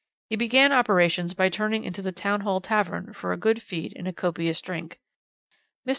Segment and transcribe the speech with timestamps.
[0.31, 4.07] He began operations by turning into the Town Hall Tavern for a good feed and
[4.07, 4.99] a copious drink.
[5.87, 5.89] Mr.